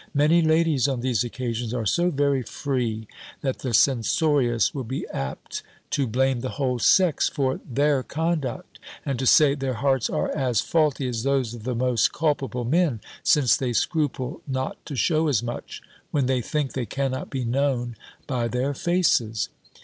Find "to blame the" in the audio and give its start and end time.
5.91-6.57